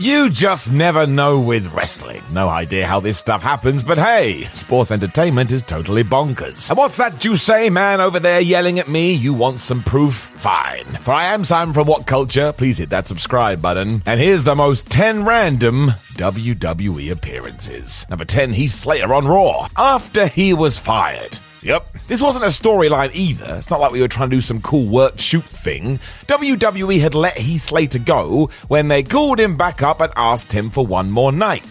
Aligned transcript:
You 0.00 0.28
just 0.28 0.72
never 0.72 1.06
know 1.06 1.38
with 1.38 1.72
wrestling. 1.72 2.20
No 2.32 2.48
idea 2.48 2.84
how 2.84 2.98
this 2.98 3.16
stuff 3.16 3.42
happens, 3.42 3.84
but 3.84 3.96
hey, 3.96 4.42
sports 4.46 4.90
entertainment 4.90 5.52
is 5.52 5.62
totally 5.62 6.02
bonkers. 6.02 6.68
And 6.68 6.76
what's 6.76 6.96
that 6.96 7.24
you 7.24 7.36
say, 7.36 7.70
man, 7.70 8.00
over 8.00 8.18
there 8.18 8.40
yelling 8.40 8.80
at 8.80 8.88
me? 8.88 9.12
You 9.12 9.32
want 9.32 9.60
some 9.60 9.84
proof? 9.84 10.32
Fine. 10.36 10.86
For 11.02 11.12
I 11.12 11.26
am 11.26 11.44
Simon 11.44 11.72
from 11.72 11.86
What 11.86 12.08
Culture. 12.08 12.52
Please 12.52 12.76
hit 12.76 12.90
that 12.90 13.06
subscribe 13.06 13.62
button. 13.62 14.02
And 14.04 14.18
here's 14.18 14.42
the 14.42 14.56
most 14.56 14.90
10 14.90 15.24
random 15.24 15.90
WWE 16.14 17.12
appearances. 17.12 18.04
Number 18.10 18.24
10, 18.24 18.52
Heath 18.52 18.72
Slater 18.72 19.14
on 19.14 19.28
Raw, 19.28 19.68
after 19.76 20.26
he 20.26 20.54
was 20.54 20.76
fired. 20.76 21.38
Yep. 21.64 21.96
This 22.08 22.20
wasn't 22.20 22.44
a 22.44 22.48
storyline 22.48 23.14
either. 23.14 23.54
It's 23.56 23.70
not 23.70 23.80
like 23.80 23.92
we 23.92 24.00
were 24.00 24.08
trying 24.08 24.30
to 24.30 24.36
do 24.36 24.40
some 24.40 24.60
cool 24.60 24.86
work 24.86 25.18
shoot 25.18 25.44
thing. 25.44 25.98
WWE 26.26 27.00
had 27.00 27.14
let 27.14 27.36
Heath 27.36 27.62
Slater 27.62 27.98
go 27.98 28.50
when 28.68 28.88
they 28.88 29.02
called 29.02 29.40
him 29.40 29.56
back 29.56 29.82
up 29.82 30.00
and 30.00 30.12
asked 30.16 30.52
him 30.52 30.70
for 30.70 30.86
one 30.86 31.10
more 31.10 31.32
night. 31.32 31.64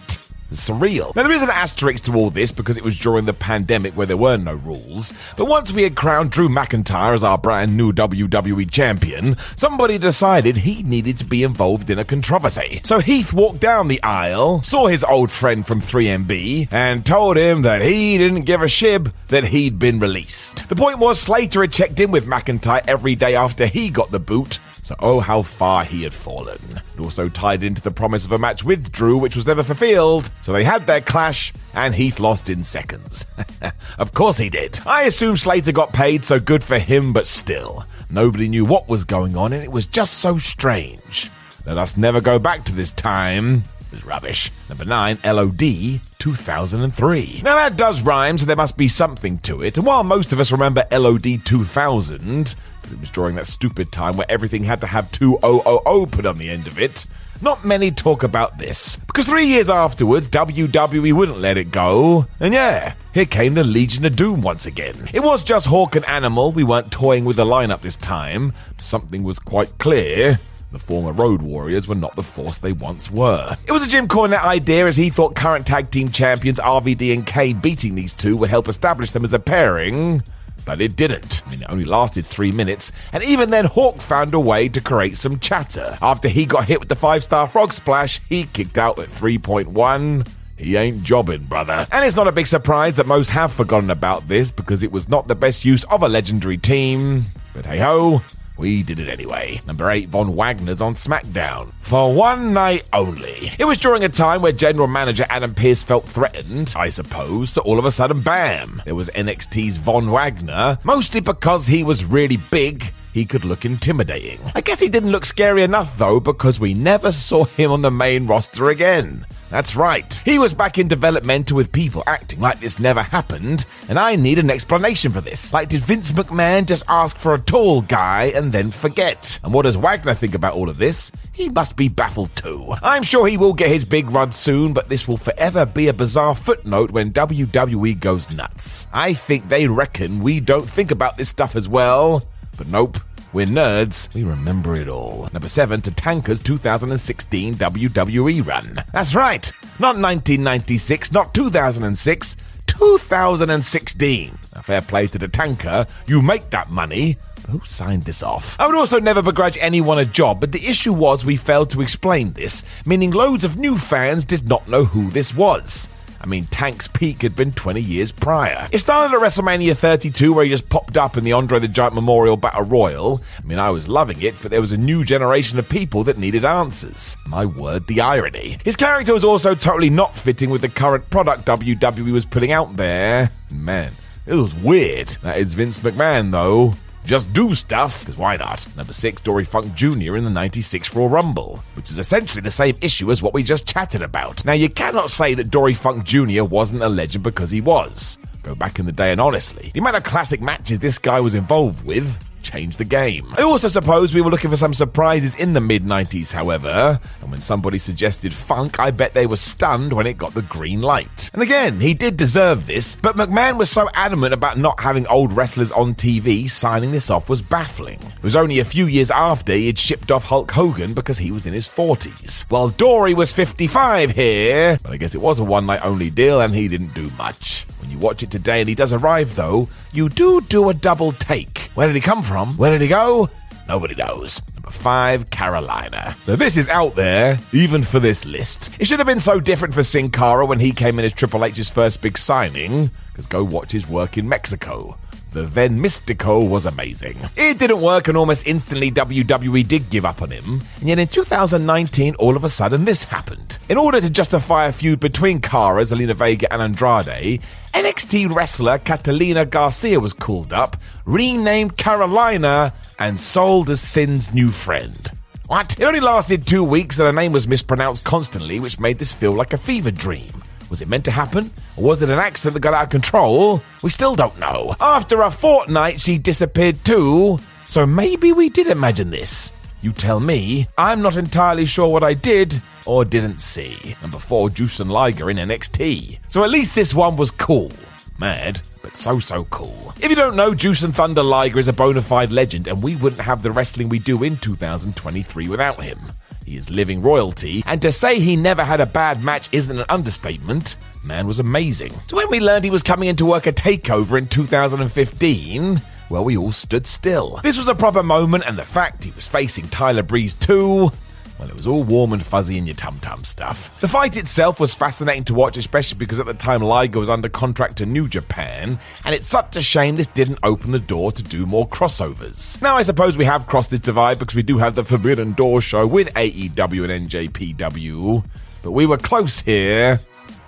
Surreal. 0.54 1.14
Now, 1.14 1.22
there 1.22 1.32
is 1.32 1.42
an 1.42 1.50
asterisk 1.50 2.04
to 2.04 2.14
all 2.14 2.30
this 2.30 2.52
because 2.52 2.76
it 2.76 2.84
was 2.84 2.98
during 2.98 3.24
the 3.24 3.32
pandemic 3.32 3.94
where 3.94 4.06
there 4.06 4.16
were 4.16 4.36
no 4.36 4.54
rules. 4.54 5.12
But 5.36 5.46
once 5.46 5.72
we 5.72 5.82
had 5.82 5.96
crowned 5.96 6.30
Drew 6.30 6.48
McIntyre 6.48 7.14
as 7.14 7.22
our 7.22 7.38
brand 7.38 7.76
new 7.76 7.92
WWE 7.92 8.70
champion, 8.70 9.36
somebody 9.56 9.98
decided 9.98 10.58
he 10.58 10.82
needed 10.82 11.18
to 11.18 11.24
be 11.24 11.42
involved 11.42 11.90
in 11.90 11.98
a 11.98 12.04
controversy. 12.04 12.80
So 12.84 13.00
Heath 13.00 13.32
walked 13.32 13.60
down 13.60 13.88
the 13.88 14.02
aisle, 14.02 14.62
saw 14.62 14.86
his 14.86 15.04
old 15.04 15.30
friend 15.30 15.66
from 15.66 15.80
3MB, 15.80 16.68
and 16.70 17.04
told 17.04 17.36
him 17.36 17.62
that 17.62 17.82
he 17.82 18.18
didn't 18.18 18.42
give 18.42 18.62
a 18.62 18.66
shib 18.66 19.12
that 19.28 19.44
he'd 19.44 19.78
been 19.78 19.98
released. 19.98 20.68
The 20.68 20.76
point 20.76 20.98
was, 20.98 21.20
Slater 21.20 21.62
had 21.62 21.72
checked 21.72 22.00
in 22.00 22.10
with 22.10 22.26
McIntyre 22.26 22.84
every 22.86 23.14
day 23.14 23.34
after 23.34 23.66
he 23.66 23.90
got 23.90 24.10
the 24.10 24.20
boot, 24.20 24.58
so 24.84 24.94
oh 24.98 25.18
how 25.18 25.40
far 25.40 25.82
he 25.84 26.02
had 26.02 26.12
fallen. 26.12 26.60
It 26.94 27.00
also 27.00 27.30
tied 27.30 27.64
into 27.64 27.80
the 27.80 27.90
promise 27.90 28.26
of 28.26 28.32
a 28.32 28.38
match 28.38 28.62
with 28.62 28.92
Drew, 28.92 29.16
which 29.16 29.34
was 29.34 29.46
never 29.46 29.62
fulfilled, 29.62 30.30
so 30.42 30.52
they 30.52 30.62
had 30.62 30.86
their 30.86 31.00
clash, 31.00 31.54
and 31.72 31.94
Heath 31.94 32.20
lost 32.20 32.50
in 32.50 32.62
seconds. 32.62 33.24
of 33.98 34.12
course 34.12 34.36
he 34.36 34.50
did. 34.50 34.78
I 34.86 35.04
assume 35.04 35.38
Slater 35.38 35.72
got 35.72 35.94
paid, 35.94 36.26
so 36.26 36.38
good 36.38 36.62
for 36.62 36.78
him, 36.78 37.14
but 37.14 37.26
still. 37.26 37.86
Nobody 38.10 38.46
knew 38.46 38.66
what 38.66 38.86
was 38.86 39.04
going 39.04 39.36
on, 39.36 39.54
and 39.54 39.64
it 39.64 39.72
was 39.72 39.86
just 39.86 40.18
so 40.18 40.36
strange. 40.36 41.30
Let 41.64 41.78
us 41.78 41.96
never 41.96 42.20
go 42.20 42.38
back 42.38 42.64
to 42.66 42.74
this 42.74 42.92
time. 42.92 43.64
It 43.86 43.92
was 43.92 44.04
rubbish. 44.04 44.52
Number 44.68 44.84
9, 44.84 45.18
LOD 45.24 46.00
2003. 46.18 47.40
Now 47.42 47.56
that 47.56 47.78
does 47.78 48.02
rhyme, 48.02 48.36
so 48.36 48.44
there 48.44 48.54
must 48.54 48.76
be 48.76 48.88
something 48.88 49.38
to 49.38 49.62
it. 49.62 49.78
And 49.78 49.86
while 49.86 50.04
most 50.04 50.34
of 50.34 50.40
us 50.40 50.52
remember 50.52 50.84
LOD 50.92 51.42
2000, 51.42 52.44
because 52.44 52.54
it 52.92 53.00
was 53.00 53.10
during 53.10 53.34
that 53.36 53.46
stupid 53.46 53.92
time 53.92 54.16
where 54.16 54.30
everything 54.30 54.64
had 54.64 54.80
to 54.80 54.86
have 54.86 55.10
2000 55.12 56.10
put 56.10 56.26
on 56.26 56.38
the 56.38 56.50
end 56.50 56.66
of 56.66 56.78
it, 56.78 57.06
not 57.40 57.64
many 57.64 57.90
talk 57.90 58.22
about 58.22 58.58
this. 58.58 58.96
Because 58.96 59.26
three 59.26 59.46
years 59.46 59.68
afterwards, 59.68 60.28
WWE 60.28 61.12
wouldn't 61.12 61.38
let 61.38 61.58
it 61.58 61.70
go. 61.70 62.26
And 62.40 62.54
yeah, 62.54 62.94
here 63.12 63.26
came 63.26 63.54
the 63.54 63.64
Legion 63.64 64.04
of 64.04 64.16
Doom 64.16 64.42
once 64.42 64.66
again. 64.66 65.08
It 65.12 65.20
was 65.20 65.42
just 65.42 65.66
Hawk 65.66 65.96
and 65.96 66.04
Animal, 66.06 66.52
we 66.52 66.64
weren't 66.64 66.90
toying 66.90 67.24
with 67.24 67.36
the 67.36 67.44
lineup 67.44 67.82
this 67.82 67.96
time. 67.96 68.52
Something 68.80 69.22
was 69.22 69.38
quite 69.38 69.78
clear. 69.78 70.40
The 70.74 70.80
former 70.80 71.12
Road 71.12 71.40
Warriors 71.40 71.86
were 71.86 71.94
not 71.94 72.16
the 72.16 72.22
force 72.24 72.58
they 72.58 72.72
once 72.72 73.08
were. 73.08 73.56
It 73.64 73.70
was 73.70 73.86
a 73.86 73.88
Jim 73.88 74.08
Cornette 74.08 74.42
idea 74.42 74.88
as 74.88 74.96
he 74.96 75.08
thought 75.08 75.36
current 75.36 75.68
tag 75.68 75.88
team 75.90 76.10
champions 76.10 76.58
RVD 76.58 77.14
and 77.14 77.24
Kane 77.24 77.60
beating 77.60 77.94
these 77.94 78.12
two 78.12 78.36
would 78.36 78.50
help 78.50 78.66
establish 78.66 79.12
them 79.12 79.22
as 79.22 79.32
a 79.32 79.38
pairing. 79.38 80.24
But 80.64 80.80
it 80.80 80.96
didn't. 80.96 81.42
I 81.46 81.50
mean, 81.50 81.62
it 81.62 81.70
only 81.70 81.84
lasted 81.84 82.26
three 82.26 82.52
minutes, 82.52 82.92
and 83.12 83.22
even 83.24 83.50
then, 83.50 83.66
Hawk 83.66 84.00
found 84.00 84.34
a 84.34 84.40
way 84.40 84.68
to 84.68 84.80
create 84.80 85.16
some 85.16 85.38
chatter. 85.38 85.98
After 86.00 86.28
he 86.28 86.46
got 86.46 86.68
hit 86.68 86.80
with 86.80 86.88
the 86.88 86.96
five 86.96 87.22
star 87.22 87.46
frog 87.46 87.72
splash, 87.72 88.20
he 88.28 88.44
kicked 88.44 88.78
out 88.78 88.98
at 88.98 89.08
3.1. 89.08 90.26
He 90.56 90.76
ain't 90.76 91.02
jobbing, 91.02 91.44
brother. 91.44 91.86
And 91.90 92.04
it's 92.04 92.16
not 92.16 92.28
a 92.28 92.32
big 92.32 92.46
surprise 92.46 92.94
that 92.96 93.06
most 93.06 93.30
have 93.30 93.52
forgotten 93.52 93.90
about 93.90 94.28
this 94.28 94.50
because 94.50 94.82
it 94.82 94.92
was 94.92 95.08
not 95.08 95.26
the 95.26 95.34
best 95.34 95.64
use 95.64 95.84
of 95.84 96.02
a 96.02 96.08
legendary 96.08 96.58
team. 96.58 97.24
But 97.52 97.66
hey 97.66 97.78
ho, 97.78 98.22
we 98.56 98.82
did 98.82 99.00
it 99.00 99.08
anyway. 99.08 99.60
Number 99.66 99.90
8, 99.90 100.08
Von 100.08 100.36
Wagner's 100.36 100.80
on 100.80 100.94
SmackDown. 100.94 101.72
For 101.80 102.12
one 102.12 102.52
night 102.52 102.88
only. 102.92 103.50
It 103.58 103.64
was 103.64 103.78
during 103.78 104.04
a 104.04 104.08
time 104.08 104.42
where 104.42 104.52
general 104.52 104.86
manager 104.86 105.26
Adam 105.28 105.54
Pearce 105.54 105.82
felt 105.82 106.06
threatened, 106.06 106.74
I 106.76 106.88
suppose, 106.88 107.50
so 107.50 107.62
all 107.62 107.78
of 107.78 107.84
a 107.84 107.92
sudden, 107.92 108.20
bam! 108.20 108.82
There 108.84 108.94
was 108.94 109.10
NXT's 109.10 109.78
Von 109.78 110.10
Wagner, 110.10 110.78
mostly 110.84 111.20
because 111.20 111.66
he 111.66 111.82
was 111.82 112.04
really 112.04 112.36
big 112.36 112.92
he 113.14 113.24
could 113.24 113.44
look 113.44 113.64
intimidating. 113.64 114.40
I 114.56 114.60
guess 114.60 114.80
he 114.80 114.88
didn't 114.88 115.12
look 115.12 115.24
scary 115.24 115.62
enough 115.62 115.96
though, 115.96 116.18
because 116.18 116.58
we 116.58 116.74
never 116.74 117.12
saw 117.12 117.44
him 117.44 117.70
on 117.70 117.82
the 117.82 117.90
main 117.90 118.26
roster 118.26 118.70
again. 118.70 119.24
That's 119.50 119.76
right. 119.76 120.12
He 120.24 120.40
was 120.40 120.52
back 120.52 120.78
in 120.78 120.88
developmental 120.88 121.56
with 121.56 121.70
people 121.70 122.02
acting 122.08 122.40
like 122.40 122.58
this 122.58 122.80
never 122.80 123.02
happened, 123.02 123.66
and 123.88 124.00
I 124.00 124.16
need 124.16 124.40
an 124.40 124.50
explanation 124.50 125.12
for 125.12 125.20
this. 125.20 125.52
Like, 125.52 125.68
did 125.68 125.82
Vince 125.82 126.10
McMahon 126.10 126.66
just 126.66 126.82
ask 126.88 127.16
for 127.16 127.34
a 127.34 127.40
tall 127.40 127.82
guy 127.82 128.32
and 128.34 128.50
then 128.50 128.72
forget? 128.72 129.38
And 129.44 129.54
what 129.54 129.62
does 129.62 129.76
Wagner 129.76 130.14
think 130.14 130.34
about 130.34 130.54
all 130.54 130.68
of 130.68 130.78
this? 130.78 131.12
He 131.30 131.48
must 131.50 131.76
be 131.76 131.88
baffled 131.88 132.34
too. 132.34 132.74
I'm 132.82 133.04
sure 133.04 133.28
he 133.28 133.36
will 133.36 133.54
get 133.54 133.68
his 133.68 133.84
big 133.84 134.10
run 134.10 134.32
soon, 134.32 134.72
but 134.72 134.88
this 134.88 135.06
will 135.06 135.18
forever 135.18 135.64
be 135.64 135.86
a 135.86 135.92
bizarre 135.92 136.34
footnote 136.34 136.90
when 136.90 137.12
WWE 137.12 138.00
goes 138.00 138.32
nuts. 138.32 138.88
I 138.92 139.14
think 139.14 139.48
they 139.48 139.68
reckon 139.68 140.20
we 140.20 140.40
don't 140.40 140.68
think 140.68 140.90
about 140.90 141.16
this 141.16 141.28
stuff 141.28 141.54
as 141.54 141.68
well. 141.68 142.24
But 142.56 142.68
nope. 142.68 142.98
We're 143.32 143.46
nerds, 143.46 144.14
we 144.14 144.22
remember 144.22 144.76
it 144.76 144.88
all. 144.88 145.28
Number 145.32 145.48
7 145.48 145.80
to 145.82 145.90
Tatanka's 145.90 146.38
2016 146.38 147.56
WWE 147.56 148.46
run. 148.46 148.84
That's 148.92 149.12
right, 149.12 149.52
not 149.80 149.96
1996, 149.96 151.10
not 151.10 151.34
2006, 151.34 152.36
2016. 152.68 154.38
A 154.52 154.62
fair 154.62 154.80
play 154.82 155.08
to 155.08 155.18
Tatanka, 155.18 155.88
you 156.06 156.22
make 156.22 156.48
that 156.50 156.70
money. 156.70 157.18
Who 157.50 157.60
signed 157.64 158.04
this 158.04 158.22
off? 158.22 158.56
I 158.60 158.68
would 158.68 158.76
also 158.76 159.00
never 159.00 159.20
begrudge 159.20 159.58
anyone 159.60 159.98
a 159.98 160.04
job, 160.04 160.38
but 160.38 160.52
the 160.52 160.66
issue 160.66 160.92
was 160.92 161.24
we 161.24 161.36
failed 161.36 161.70
to 161.70 161.80
explain 161.82 162.34
this, 162.34 162.62
meaning 162.86 163.10
loads 163.10 163.44
of 163.44 163.58
new 163.58 163.76
fans 163.76 164.24
did 164.24 164.48
not 164.48 164.68
know 164.68 164.84
who 164.84 165.10
this 165.10 165.34
was. 165.34 165.88
I 166.24 166.26
mean, 166.26 166.46
Tank's 166.46 166.88
peak 166.88 167.20
had 167.20 167.36
been 167.36 167.52
20 167.52 167.82
years 167.82 168.10
prior. 168.10 168.66
It 168.72 168.78
started 168.78 169.14
at 169.14 169.20
WrestleMania 169.20 169.76
32, 169.76 170.32
where 170.32 170.42
he 170.42 170.50
just 170.50 170.70
popped 170.70 170.96
up 170.96 171.18
in 171.18 171.24
the 171.24 171.34
Andre 171.34 171.58
the 171.58 171.68
Giant 171.68 171.94
Memorial 171.94 172.38
Battle 172.38 172.62
Royal. 172.62 173.20
I 173.38 173.46
mean, 173.46 173.58
I 173.58 173.68
was 173.68 173.88
loving 173.88 174.22
it, 174.22 174.34
but 174.40 174.50
there 174.50 174.62
was 174.62 174.72
a 174.72 174.78
new 174.78 175.04
generation 175.04 175.58
of 175.58 175.68
people 175.68 176.02
that 176.04 176.16
needed 176.16 176.42
answers. 176.42 177.18
My 177.26 177.44
word, 177.44 177.88
the 177.88 178.00
irony. 178.00 178.58
His 178.64 178.74
character 178.74 179.12
was 179.12 179.22
also 179.22 179.54
totally 179.54 179.90
not 179.90 180.16
fitting 180.16 180.48
with 180.48 180.62
the 180.62 180.70
current 180.70 181.10
product 181.10 181.44
WWE 181.44 182.10
was 182.10 182.24
putting 182.24 182.52
out 182.52 182.74
there. 182.78 183.30
Man, 183.52 183.92
it 184.24 184.34
was 184.34 184.54
weird. 184.54 185.08
That 185.20 185.36
is 185.36 185.52
Vince 185.52 185.80
McMahon, 185.80 186.30
though. 186.30 186.74
Just 187.04 187.30
do 187.34 187.54
stuff, 187.54 188.00
because 188.00 188.16
why 188.16 188.36
not? 188.36 188.66
Number 188.76 188.94
6, 188.94 189.20
Dory 189.20 189.44
Funk 189.44 189.74
Jr. 189.74 190.16
in 190.16 190.24
the 190.24 190.30
96 190.30 190.94
Royal 190.94 191.10
Rumble, 191.10 191.62
which 191.74 191.90
is 191.90 191.98
essentially 191.98 192.40
the 192.40 192.50
same 192.50 192.78
issue 192.80 193.10
as 193.10 193.20
what 193.20 193.34
we 193.34 193.42
just 193.42 193.66
chatted 193.66 194.00
about. 194.00 194.42
Now, 194.46 194.54
you 194.54 194.70
cannot 194.70 195.10
say 195.10 195.34
that 195.34 195.50
Dory 195.50 195.74
Funk 195.74 196.04
Jr. 196.04 196.44
wasn't 196.44 196.82
a 196.82 196.88
legend 196.88 197.22
because 197.22 197.50
he 197.50 197.60
was. 197.60 198.16
Go 198.42 198.54
back 198.54 198.78
in 198.78 198.86
the 198.86 198.92
day 198.92 199.12
and 199.12 199.20
honestly, 199.20 199.70
the 199.74 199.80
amount 199.80 199.96
of 199.96 200.04
classic 200.04 200.40
matches 200.40 200.78
this 200.78 200.98
guy 200.98 201.20
was 201.20 201.34
involved 201.34 201.84
with, 201.84 202.18
changed 202.44 202.78
the 202.78 202.84
game. 202.84 203.34
I 203.36 203.42
also 203.42 203.66
suppose 203.66 204.14
we 204.14 204.20
were 204.20 204.30
looking 204.30 204.50
for 204.50 204.56
some 204.56 204.74
surprises 204.74 205.34
in 205.34 205.54
the 205.54 205.60
mid 205.60 205.82
90s, 205.82 206.32
however, 206.32 207.00
and 207.20 207.30
when 207.30 207.40
somebody 207.40 207.78
suggested 207.78 208.32
funk, 208.32 208.78
I 208.78 208.92
bet 208.92 209.14
they 209.14 209.26
were 209.26 209.36
stunned 209.36 209.92
when 209.92 210.06
it 210.06 210.18
got 210.18 210.34
the 210.34 210.42
green 210.42 210.82
light. 210.82 211.30
And 211.32 211.42
again, 211.42 211.80
he 211.80 211.94
did 211.94 212.16
deserve 212.16 212.66
this, 212.66 212.96
but 212.96 213.16
McMahon 213.16 213.58
was 213.58 213.70
so 213.70 213.88
adamant 213.94 214.34
about 214.34 214.58
not 214.58 214.78
having 214.78 215.06
old 215.08 215.32
wrestlers 215.32 215.72
on 215.72 215.94
TV, 215.94 216.48
signing 216.48 216.92
this 216.92 217.10
off 217.10 217.28
was 217.28 217.42
baffling. 217.42 218.00
It 218.00 218.22
was 218.22 218.36
only 218.36 218.58
a 218.60 218.64
few 218.64 218.86
years 218.86 219.10
after 219.10 219.52
he'd 219.52 219.78
shipped 219.78 220.10
off 220.10 220.24
Hulk 220.24 220.50
Hogan 220.50 220.94
because 220.94 221.18
he 221.18 221.32
was 221.32 221.46
in 221.46 221.54
his 221.54 221.68
40s. 221.68 222.44
While 222.50 222.68
Dory 222.68 223.14
was 223.14 223.32
55 223.32 224.10
here, 224.10 224.78
but 224.82 224.92
I 224.92 224.96
guess 224.98 225.14
it 225.14 225.20
was 225.20 225.40
a 225.40 225.44
one 225.44 225.66
night 225.66 225.84
only 225.84 226.10
deal 226.10 226.40
and 226.40 226.54
he 226.54 226.68
didn't 226.68 226.94
do 226.94 227.10
much. 227.16 227.66
When 227.80 227.90
you 227.90 227.98
watch 227.98 228.22
it 228.22 228.30
today 228.30 228.60
and 228.60 228.68
he 228.68 228.74
does 228.74 228.92
arrive, 228.92 229.34
though, 229.34 229.68
you 229.92 230.08
do 230.08 230.40
do 230.42 230.68
a 230.68 230.74
double 230.74 231.12
take. 231.12 231.63
Where 231.74 231.88
did 231.88 231.96
he 231.96 232.00
come 232.00 232.22
from? 232.22 232.56
Where 232.56 232.70
did 232.70 232.80
he 232.82 232.88
go? 232.88 233.28
Nobody 233.66 233.94
knows. 233.94 234.40
Number 234.54 234.70
five, 234.70 235.30
Carolina. 235.30 236.14
So 236.22 236.36
this 236.36 236.56
is 236.56 236.68
out 236.68 236.94
there, 236.94 237.38
even 237.52 237.82
for 237.82 237.98
this 237.98 238.24
list. 238.24 238.70
It 238.78 238.86
should 238.86 239.00
have 239.00 239.08
been 239.08 239.18
so 239.18 239.40
different 239.40 239.74
for 239.74 239.82
Sin 239.82 240.10
Cara 240.10 240.46
when 240.46 240.60
he 240.60 240.70
came 240.70 240.98
in 240.98 241.04
as 241.04 241.12
Triple 241.12 241.44
H's 241.44 241.68
first 241.68 242.00
big 242.00 242.16
signing, 242.16 242.90
because 243.08 243.26
go 243.26 243.42
watch 243.42 243.72
his 243.72 243.88
work 243.88 244.18
in 244.18 244.28
Mexico. 244.28 244.96
The 245.34 245.42
then 245.42 245.80
Mystico 245.80 246.48
was 246.48 246.64
amazing. 246.64 247.18
It 247.34 247.58
didn't 247.58 247.80
work, 247.80 248.06
and 248.06 248.16
almost 248.16 248.46
instantly 248.46 248.92
WWE 248.92 249.66
did 249.66 249.90
give 249.90 250.04
up 250.04 250.22
on 250.22 250.30
him. 250.30 250.62
And 250.78 250.88
yet 250.88 251.00
in 251.00 251.08
2019, 251.08 252.14
all 252.20 252.36
of 252.36 252.44
a 252.44 252.48
sudden, 252.48 252.84
this 252.84 253.02
happened. 253.02 253.58
In 253.68 253.76
order 253.76 254.00
to 254.00 254.08
justify 254.08 254.66
a 254.66 254.72
feud 254.72 255.00
between 255.00 255.40
Cara, 255.40 255.82
Zelina 255.82 256.14
Vega, 256.14 256.52
and 256.52 256.62
Andrade, 256.62 257.42
NXT 257.74 258.32
wrestler 258.32 258.78
Catalina 258.78 259.44
Garcia 259.44 259.98
was 259.98 260.12
called 260.12 260.52
up, 260.52 260.76
renamed 261.04 261.76
Carolina, 261.76 262.72
and 263.00 263.18
sold 263.18 263.70
as 263.70 263.80
Sin's 263.80 264.32
new 264.32 264.52
friend. 264.52 265.10
What? 265.48 265.80
It 265.80 265.84
only 265.84 265.98
lasted 265.98 266.46
two 266.46 266.62
weeks 266.62 267.00
and 267.00 267.06
her 267.06 267.12
name 267.12 267.32
was 267.32 267.48
mispronounced 267.48 268.04
constantly, 268.04 268.60
which 268.60 268.78
made 268.78 269.00
this 269.00 269.12
feel 269.12 269.32
like 269.32 269.52
a 269.52 269.58
fever 269.58 269.90
dream. 269.90 270.43
Was 270.70 270.82
it 270.82 270.88
meant 270.88 271.04
to 271.04 271.10
happen? 271.10 271.50
Or 271.76 271.84
was 271.84 272.02
it 272.02 272.10
an 272.10 272.18
accident 272.18 272.54
that 272.54 272.60
got 272.60 272.74
out 272.74 272.84
of 272.84 272.90
control? 272.90 273.62
We 273.82 273.90
still 273.90 274.14
don't 274.14 274.38
know. 274.38 274.74
After 274.80 275.22
a 275.22 275.30
fortnight, 275.30 276.00
she 276.00 276.18
disappeared 276.18 276.84
too. 276.84 277.38
So 277.66 277.86
maybe 277.86 278.32
we 278.32 278.48
did 278.48 278.68
imagine 278.68 279.10
this. 279.10 279.52
You 279.82 279.92
tell 279.92 280.20
me. 280.20 280.68
I'm 280.78 281.02
not 281.02 281.16
entirely 281.16 281.66
sure 281.66 281.88
what 281.88 282.02
I 282.02 282.14
did 282.14 282.60
or 282.86 283.04
didn't 283.04 283.40
see. 283.40 283.96
Number 284.02 284.18
four, 284.18 284.48
Jushin 284.48 284.88
Liger 284.90 285.30
in 285.30 285.36
NXT. 285.36 286.18
So 286.28 286.44
at 286.44 286.50
least 286.50 286.74
this 286.74 286.94
one 286.94 287.16
was 287.16 287.30
cool. 287.30 287.70
Mad, 288.18 288.60
but 288.80 288.96
so 288.96 289.18
so 289.18 289.44
cool. 289.50 289.92
If 290.00 290.08
you 290.08 290.14
don't 290.14 290.36
know, 290.36 290.52
Jushin 290.52 290.94
Thunder 290.94 291.22
Liger 291.22 291.58
is 291.58 291.66
a 291.66 291.72
bona 291.72 292.00
fide 292.00 292.30
legend, 292.30 292.68
and 292.68 292.82
we 292.82 292.94
wouldn't 292.94 293.20
have 293.20 293.42
the 293.42 293.50
wrestling 293.50 293.88
we 293.88 293.98
do 293.98 294.22
in 294.22 294.36
2023 294.36 295.48
without 295.48 295.82
him. 295.82 295.98
He 296.46 296.56
is 296.56 296.70
living 296.70 297.02
royalty, 297.02 297.64
and 297.66 297.82
to 297.82 297.90
say 297.90 298.20
he 298.20 298.36
never 298.36 298.62
had 298.62 298.80
a 298.80 298.86
bad 298.86 299.24
match 299.24 299.48
isn't 299.50 299.78
an 299.78 299.86
understatement. 299.88 300.76
Man 301.02 301.26
was 301.26 301.40
amazing. 301.40 301.92
So 302.06 302.16
when 302.16 302.30
we 302.30 302.38
learned 302.38 302.64
he 302.64 302.70
was 302.70 302.82
coming 302.82 303.08
in 303.08 303.16
to 303.16 303.26
work 303.26 303.46
a 303.46 303.52
takeover 303.52 304.16
in 304.16 304.28
2015, 304.28 305.82
well, 306.08 306.24
we 306.24 306.36
all 306.36 306.52
stood 306.52 306.86
still. 306.86 307.40
This 307.42 307.58
was 307.58 307.66
a 307.66 307.74
proper 307.74 308.02
moment, 308.02 308.44
and 308.46 308.56
the 308.56 308.64
fact 308.64 309.02
he 309.02 309.10
was 309.12 309.26
facing 309.26 309.68
Tyler 309.68 310.02
Breeze 310.02 310.34
too. 310.34 310.92
Well, 311.38 311.48
it 311.48 311.56
was 311.56 311.66
all 311.66 311.82
warm 311.82 312.12
and 312.12 312.24
fuzzy 312.24 312.58
in 312.58 312.66
your 312.66 312.76
tum 312.76 313.00
tum 313.00 313.24
stuff. 313.24 313.80
The 313.80 313.88
fight 313.88 314.16
itself 314.16 314.60
was 314.60 314.72
fascinating 314.74 315.24
to 315.24 315.34
watch, 315.34 315.56
especially 315.56 315.98
because 315.98 316.20
at 316.20 316.26
the 316.26 316.34
time 316.34 316.62
Liger 316.62 317.00
was 317.00 317.10
under 317.10 317.28
contract 317.28 317.76
to 317.78 317.86
New 317.86 318.06
Japan, 318.08 318.78
and 319.04 319.14
it's 319.14 319.26
such 319.26 319.56
a 319.56 319.62
shame 319.62 319.96
this 319.96 320.06
didn't 320.06 320.38
open 320.44 320.70
the 320.70 320.78
door 320.78 321.10
to 321.10 321.22
do 321.24 321.44
more 321.44 321.68
crossovers. 321.68 322.62
Now, 322.62 322.76
I 322.76 322.82
suppose 322.82 323.16
we 323.16 323.24
have 323.24 323.48
crossed 323.48 323.72
this 323.72 323.80
divide 323.80 324.20
because 324.20 324.36
we 324.36 324.44
do 324.44 324.58
have 324.58 324.76
the 324.76 324.84
Forbidden 324.84 325.32
Door 325.32 325.62
show 325.62 325.86
with 325.88 326.12
AEW 326.14 326.88
and 326.88 327.10
NJPW, 327.10 328.24
but 328.62 328.70
we 328.70 328.86
were 328.86 328.96
close 328.98 329.40
here. 329.40 330.00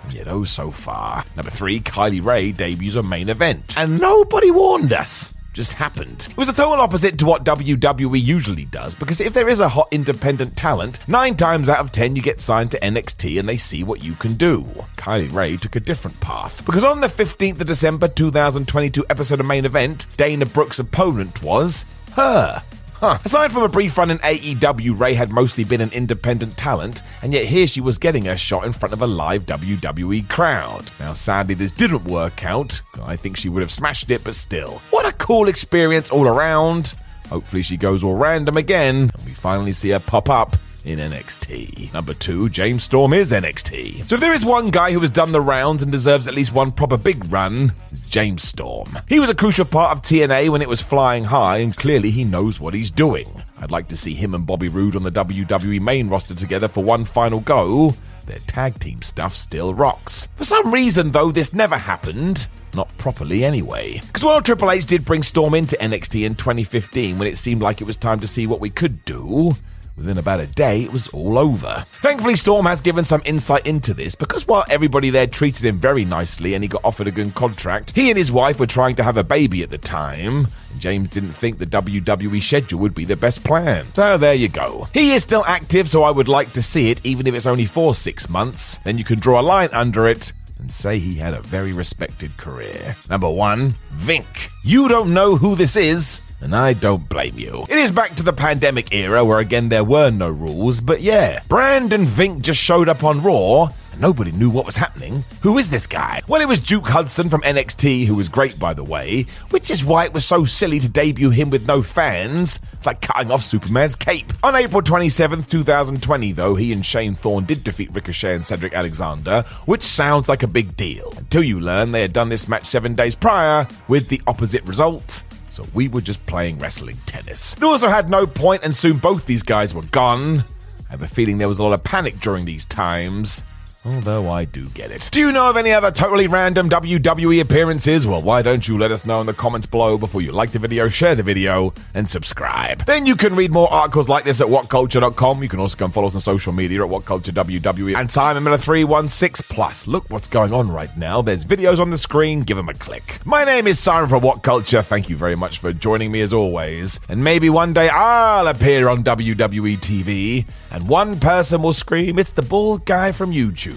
you 0.09 0.23
know 0.23 0.45
so 0.45 0.71
far. 0.71 1.25
Number 1.35 1.51
three, 1.51 1.81
Kylie 1.81 2.23
Rae 2.23 2.53
debuts 2.53 2.95
a 2.95 3.03
main 3.03 3.27
event. 3.27 3.77
And 3.77 3.99
nobody 3.99 4.51
warned 4.51 4.93
us 4.93 5.33
just 5.57 5.73
happened. 5.73 6.27
It 6.29 6.37
was 6.37 6.47
the 6.47 6.53
total 6.53 6.79
opposite 6.79 7.17
to 7.17 7.25
what 7.25 7.43
WWE 7.43 8.23
usually 8.23 8.65
does, 8.65 8.93
because 8.93 9.19
if 9.19 9.33
there 9.33 9.49
is 9.49 9.59
a 9.59 9.67
hot 9.67 9.87
independent 9.91 10.55
talent, 10.55 10.99
nine 11.07 11.35
times 11.35 11.67
out 11.67 11.79
of 11.79 11.91
ten 11.91 12.15
you 12.15 12.21
get 12.21 12.39
signed 12.39 12.69
to 12.71 12.79
NXT 12.79 13.39
and 13.39 13.49
they 13.49 13.57
see 13.57 13.83
what 13.83 14.03
you 14.03 14.13
can 14.13 14.35
do. 14.35 14.63
Kylie 14.97 15.33
Rae 15.33 15.57
took 15.57 15.75
a 15.75 15.79
different 15.79 16.19
path, 16.21 16.63
because 16.63 16.83
on 16.83 17.01
the 17.01 17.07
15th 17.07 17.59
of 17.59 17.67
December 17.67 18.07
2022 18.07 19.03
episode 19.09 19.39
of 19.39 19.47
Main 19.47 19.65
Event, 19.65 20.05
Dana 20.15 20.45
Brooks' 20.45 20.77
opponent 20.77 21.41
was 21.41 21.85
her. 22.13 22.61
Huh. 22.99 23.19
Aside 23.23 23.51
from 23.51 23.61
a 23.61 23.69
brief 23.69 23.95
run 23.95 24.09
in 24.09 24.17
AEW, 24.19 24.99
Rae 24.99 25.13
had 25.13 25.31
mostly 25.31 25.63
been 25.63 25.81
an 25.81 25.91
independent 25.91 26.57
talent, 26.57 27.03
and 27.21 27.31
yet 27.31 27.45
here 27.45 27.67
she 27.67 27.79
was 27.79 27.99
getting 27.99 28.27
a 28.27 28.35
shot 28.35 28.65
in 28.65 28.73
front 28.73 28.91
of 28.91 29.03
a 29.03 29.07
live 29.07 29.45
WWE 29.45 30.27
crowd. 30.29 30.91
Now, 30.99 31.13
sadly, 31.13 31.53
this 31.53 31.71
didn't 31.71 32.05
work 32.05 32.43
out. 32.43 32.81
I 33.03 33.15
think 33.15 33.37
she 33.37 33.49
would 33.49 33.61
have 33.61 33.71
smashed 33.71 34.09
it, 34.09 34.23
but 34.23 34.33
still. 34.33 34.81
What 34.89 35.05
a 35.05 35.11
cool 35.11 35.47
experience 35.47 36.09
all 36.09 36.27
around. 36.27 36.95
Hopefully, 37.29 37.61
she 37.61 37.77
goes 37.77 38.03
all 38.03 38.15
random 38.15 38.57
again, 38.57 39.11
and 39.13 39.25
we 39.25 39.33
finally 39.33 39.73
see 39.73 39.89
her 39.89 39.99
pop 39.99 40.27
up 40.29 40.57
in 40.85 40.99
NXT. 40.99 41.91
Number 41.93 42.13
two, 42.13 42.49
James 42.49 42.83
Storm 42.83 43.13
is 43.13 43.31
NXT. 43.31 44.07
So 44.07 44.15
if 44.15 44.21
there 44.21 44.33
is 44.33 44.45
one 44.45 44.69
guy 44.69 44.91
who 44.91 44.99
has 44.99 45.09
done 45.09 45.31
the 45.31 45.41
rounds 45.41 45.83
and 45.83 45.91
deserves 45.91 46.27
at 46.27 46.33
least 46.33 46.53
one 46.53 46.71
proper 46.71 46.97
big 46.97 47.31
run, 47.31 47.73
it's 47.91 48.01
James 48.01 48.43
Storm. 48.43 48.97
He 49.07 49.19
was 49.19 49.29
a 49.29 49.35
crucial 49.35 49.65
part 49.65 49.91
of 49.91 50.01
TNA 50.01 50.49
when 50.49 50.61
it 50.61 50.69
was 50.69 50.81
flying 50.81 51.25
high, 51.25 51.57
and 51.57 51.75
clearly 51.75 52.11
he 52.11 52.23
knows 52.23 52.59
what 52.59 52.73
he's 52.73 52.91
doing. 52.91 53.43
I'd 53.59 53.71
like 53.71 53.87
to 53.89 53.97
see 53.97 54.13
him 54.13 54.33
and 54.33 54.45
Bobby 54.45 54.69
Roode 54.69 54.95
on 54.95 55.03
the 55.03 55.11
WWE 55.11 55.81
main 55.81 56.07
roster 56.07 56.35
together 56.35 56.67
for 56.67 56.83
one 56.83 57.05
final 57.05 57.39
go. 57.39 57.95
Their 58.25 58.39
tag 58.39 58.79
team 58.79 59.01
stuff 59.01 59.33
still 59.35 59.73
rocks. 59.73 60.27
For 60.35 60.43
some 60.43 60.73
reason, 60.73 61.11
though, 61.11 61.31
this 61.31 61.53
never 61.53 61.77
happened. 61.77 62.47
Not 62.73 62.95
properly, 62.97 63.43
anyway. 63.43 64.01
Because 64.05 64.23
while 64.23 64.41
Triple 64.41 64.69
H 64.69 64.85
did 64.85 65.05
bring 65.05 65.23
Storm 65.23 65.53
into 65.53 65.77
NXT 65.77 66.25
in 66.25 66.35
2015 66.35 67.17
when 67.17 67.27
it 67.27 67.37
seemed 67.37 67.61
like 67.61 67.79
it 67.81 67.87
was 67.87 67.95
time 67.95 68.19
to 68.19 68.27
see 68.27 68.45
what 68.45 68.59
we 68.59 68.69
could 68.69 69.03
do, 69.05 69.55
Within 69.97 70.19
about 70.19 70.39
a 70.39 70.45
day, 70.45 70.83
it 70.83 70.93
was 70.93 71.07
all 71.07 71.39
over. 71.39 71.83
Thankfully, 72.01 72.35
Storm 72.35 72.67
has 72.67 72.81
given 72.81 73.03
some 73.03 73.23
insight 73.25 73.65
into 73.65 73.95
this 73.95 74.13
because 74.13 74.47
while 74.47 74.63
everybody 74.69 75.09
there 75.09 75.25
treated 75.25 75.65
him 75.65 75.79
very 75.79 76.05
nicely 76.05 76.53
and 76.53 76.63
he 76.63 76.67
got 76.67 76.85
offered 76.85 77.07
a 77.07 77.11
good 77.11 77.33
contract, 77.33 77.95
he 77.95 78.09
and 78.09 78.17
his 78.17 78.31
wife 78.31 78.59
were 78.59 78.67
trying 78.67 78.95
to 78.97 79.03
have 79.03 79.17
a 79.17 79.23
baby 79.23 79.63
at 79.63 79.71
the 79.71 79.77
time. 79.79 80.47
James 80.77 81.09
didn't 81.09 81.33
think 81.33 81.57
the 81.57 81.65
WWE 81.65 82.43
schedule 82.43 82.79
would 82.79 82.93
be 82.93 83.05
the 83.05 83.15
best 83.15 83.43
plan. 83.43 83.87
So 83.95 84.19
there 84.19 84.35
you 84.35 84.49
go. 84.49 84.87
He 84.93 85.13
is 85.13 85.23
still 85.23 85.43
active, 85.47 85.89
so 85.89 86.03
I 86.03 86.11
would 86.11 86.27
like 86.27 86.53
to 86.53 86.61
see 86.61 86.91
it, 86.91 87.01
even 87.03 87.25
if 87.25 87.33
it's 87.33 87.47
only 87.47 87.65
for 87.65 87.95
six 87.95 88.29
months. 88.29 88.77
Then 88.83 88.99
you 88.99 89.03
can 89.03 89.17
draw 89.17 89.41
a 89.41 89.41
line 89.41 89.69
under 89.71 90.07
it 90.07 90.31
and 90.59 90.71
say 90.71 90.99
he 90.99 91.15
had 91.15 91.33
a 91.33 91.41
very 91.41 91.73
respected 91.73 92.37
career. 92.37 92.95
Number 93.09 93.29
one, 93.29 93.73
Vink. 93.95 94.51
You 94.63 94.87
don't 94.87 95.13
know 95.13 95.35
who 95.35 95.55
this 95.55 95.75
is, 95.75 96.21
and 96.41 96.55
I 96.55 96.73
don't 96.73 97.09
blame 97.09 97.37
you. 97.37 97.65
It 97.69 97.77
is 97.77 97.91
back 97.91 98.15
to 98.15 98.23
the 98.23 98.33
pandemic 98.33 98.93
era 98.93 99.23
where 99.23 99.39
again 99.39 99.69
there 99.69 99.83
were 99.83 100.09
no 100.09 100.29
rules, 100.29 100.81
but 100.81 101.01
yeah, 101.01 101.41
Brendan 101.47 102.05
Vink 102.05 102.41
just 102.41 102.59
showed 102.59 102.89
up 102.89 103.03
on 103.03 103.21
Raw 103.21 103.71
and 103.91 103.97
Nobody 103.99 104.31
knew 104.31 104.51
what 104.51 104.67
was 104.67 104.75
happening. 104.75 105.25
Who 105.41 105.57
is 105.57 105.71
this 105.71 105.87
guy? 105.87 106.21
Well, 106.27 106.39
it 106.39 106.47
was 106.47 106.59
Duke 106.59 106.87
Hudson 106.87 107.29
from 107.29 107.41
NXT, 107.41 108.05
who 108.05 108.13
was 108.13 108.29
great, 108.29 108.59
by 108.59 108.75
the 108.75 108.83
way, 108.83 109.25
which 109.49 109.71
is 109.71 109.83
why 109.83 110.05
it 110.05 110.13
was 110.13 110.23
so 110.23 110.45
silly 110.45 110.79
to 110.79 110.87
debut 110.87 111.31
him 111.31 111.49
with 111.49 111.65
no 111.65 111.81
fans. 111.81 112.59
It's 112.73 112.85
like 112.85 113.01
cutting 113.01 113.31
off 113.31 113.41
Superman's 113.41 113.95
cape. 113.95 114.31
On 114.43 114.55
April 114.55 114.83
27th, 114.83 115.49
2020, 115.49 116.31
though, 116.33 116.53
he 116.53 116.71
and 116.71 116.85
Shane 116.85 117.15
Thorne 117.15 117.45
did 117.45 117.63
defeat 117.63 117.91
Ricochet 117.91 118.35
and 118.35 118.45
Cedric 118.45 118.73
Alexander, 118.73 119.43
which 119.65 119.81
sounds 119.81 120.29
like 120.29 120.43
a 120.43 120.47
big 120.47 120.77
deal. 120.77 121.11
Until 121.17 121.43
you 121.43 121.59
learn 121.59 121.91
they 121.91 122.01
had 122.01 122.13
done 122.13 122.29
this 122.29 122.47
match 122.47 122.67
seven 122.67 122.93
days 122.93 123.15
prior 123.15 123.67
with 123.87 124.09
the 124.09 124.21
opposite 124.27 124.63
result. 124.65 125.23
So 125.57 125.65
we 125.73 125.87
were 125.87 126.01
just 126.01 126.23
playing 126.27 126.59
wrestling 126.59 126.99
tennis. 127.07 127.55
It 127.57 127.63
also 127.63 127.87
had 127.89 128.11
no 128.11 128.27
point, 128.27 128.61
and 128.63 128.75
soon 128.75 128.97
both 128.97 129.25
these 129.25 129.41
guys 129.41 129.73
were 129.73 129.81
gone. 129.81 130.41
I 130.87 130.91
have 130.91 131.01
a 131.01 131.07
feeling 131.07 131.39
there 131.39 131.47
was 131.47 131.57
a 131.57 131.63
lot 131.63 131.73
of 131.73 131.83
panic 131.83 132.19
during 132.19 132.45
these 132.45 132.63
times. 132.63 133.41
Although 133.87 134.29
I 134.29 134.43
do 134.43 134.67
get 134.69 134.91
it. 134.91 135.07
Do 135.13 135.21
you 135.21 135.31
know 135.31 135.49
of 135.49 135.55
any 135.55 135.71
other 135.71 135.91
totally 135.91 136.27
random 136.27 136.69
WWE 136.69 137.39
appearances? 137.39 138.05
Well, 138.05 138.21
why 138.21 138.41
don't 138.41 138.67
you 138.67 138.77
let 138.77 138.91
us 138.91 139.05
know 139.05 139.21
in 139.21 139.27
the 139.27 139.33
comments 139.33 139.65
below 139.65 139.97
before 139.97 140.21
you 140.21 140.33
like 140.33 140.51
the 140.51 140.59
video, 140.59 140.89
share 140.89 141.15
the 141.15 141.23
video, 141.23 141.73
and 141.93 142.09
subscribe. 142.09 142.83
Then 142.83 143.05
you 143.05 143.15
can 143.15 143.33
read 143.33 143.53
more 143.53 143.71
articles 143.71 144.09
like 144.09 144.25
this 144.25 144.41
at 144.41 144.47
whatculture.com. 144.47 145.41
You 145.41 145.47
can 145.47 145.61
also 145.61 145.77
come 145.77 145.93
follow 145.93 146.07
us 146.07 146.15
on 146.15 146.19
social 146.19 146.51
media 146.51 146.83
at 146.83 146.91
whatculturewwe 146.91 147.95
and 147.95 148.11
Simon 148.11 148.43
Miller 148.43 148.57
316 148.57 149.45
plus. 149.55 149.87
Look 149.87 150.09
what's 150.09 150.27
going 150.27 150.51
on 150.51 150.69
right 150.69 150.95
now. 150.97 151.21
There's 151.21 151.45
videos 151.45 151.79
on 151.79 151.89
the 151.89 151.97
screen. 151.97 152.41
Give 152.41 152.57
them 152.57 152.67
a 152.67 152.73
click. 152.73 153.19
My 153.23 153.45
name 153.45 153.67
is 153.67 153.79
Simon 153.79 154.09
from 154.09 154.21
What 154.21 154.43
Culture. 154.43 154.81
Thank 154.81 155.07
you 155.07 155.15
very 155.15 155.37
much 155.37 155.59
for 155.59 155.71
joining 155.71 156.11
me 156.11 156.19
as 156.19 156.33
always. 156.33 156.99
And 157.07 157.23
maybe 157.23 157.49
one 157.49 157.71
day 157.71 157.87
I'll 157.87 158.47
appear 158.47 158.89
on 158.89 159.05
WWE 159.05 159.77
TV 159.77 160.45
and 160.71 160.89
one 160.89 161.21
person 161.21 161.61
will 161.61 161.71
scream, 161.71 162.19
"It's 162.19 162.33
the 162.33 162.41
bald 162.41 162.83
guy 162.83 163.13
from 163.13 163.31
YouTube." 163.31 163.76